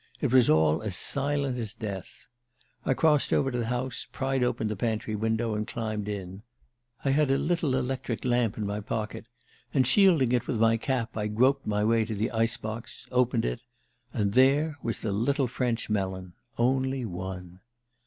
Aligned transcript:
It 0.19 0.33
was 0.33 0.49
all 0.49 0.81
as 0.81 0.95
silent 0.95 1.59
as 1.59 1.75
death. 1.75 2.27
I 2.85 2.95
crossed 2.95 3.31
over 3.31 3.51
to 3.51 3.59
the 3.59 3.67
house, 3.67 4.07
pried 4.11 4.43
open 4.43 4.67
the 4.67 4.75
pantry 4.75 5.15
window 5.15 5.53
and 5.53 5.67
climbed 5.67 6.07
in. 6.09 6.41
I 7.05 7.11
had 7.11 7.29
a 7.29 7.37
little 7.37 7.75
electric 7.75 8.25
lamp 8.25 8.57
in 8.57 8.65
my 8.65 8.79
pocket, 8.79 9.27
and 9.75 9.85
shielding 9.85 10.31
it 10.31 10.47
with 10.47 10.59
my 10.59 10.75
cap 10.75 11.15
I 11.15 11.27
groped 11.27 11.67
my 11.67 11.83
way 11.85 12.03
to 12.05 12.15
the 12.15 12.31
ice 12.31 12.57
box, 12.57 13.05
opened 13.11 13.45
it 13.45 13.59
and 14.11 14.33
there 14.33 14.75
was 14.81 15.01
the 15.01 15.11
little 15.11 15.47
French 15.47 15.87
melon... 15.87 16.33
only 16.57 17.05
one. 17.05 17.59